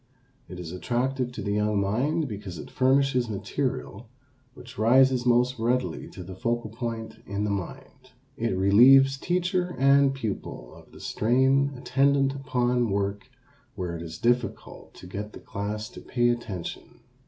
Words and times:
It 0.49 0.59
is 0.59 0.71
attractive 0.71 1.31
to 1.33 1.43
the 1.43 1.51
young 1.51 1.79
mind 1.79 2.27
because 2.27 2.57
it 2.57 2.71
furnishes 2.71 3.29
material 3.29 4.09
which 4.55 4.79
rises 4.79 5.27
most 5.27 5.59
readily 5.59 6.07
to 6.07 6.23
the 6.23 6.33
focal 6.33 6.71
point 6.71 7.19
in 7.27 7.43
the 7.43 7.51
mind. 7.51 8.09
It 8.35 8.57
relieves 8.57 9.15
teacher 9.19 9.75
and 9.77 10.11
pupil 10.15 10.73
of 10.73 10.91
the 10.91 10.99
strain 10.99 11.73
attendant 11.77 12.33
upon 12.33 12.89
work 12.89 13.29
where 13.75 13.95
it 13.95 14.01
is 14.01 14.17
difficult 14.17 14.95
to 14.95 15.05
get 15.05 15.33
the 15.33 15.39
class 15.39 15.87
to 15.89 16.01
"pay 16.01 16.29
attention." 16.29 17.01